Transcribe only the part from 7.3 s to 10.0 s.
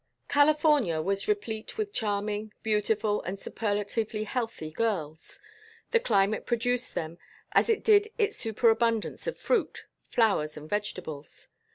as it did its superabundance of fruit,